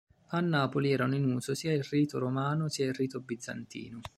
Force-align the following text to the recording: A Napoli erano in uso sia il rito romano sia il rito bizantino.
A 0.29 0.39
Napoli 0.39 0.91
erano 0.91 1.13
in 1.13 1.25
uso 1.31 1.53
sia 1.53 1.73
il 1.73 1.83
rito 1.83 2.17
romano 2.17 2.69
sia 2.69 2.87
il 2.87 2.93
rito 2.95 3.19
bizantino. 3.19 4.01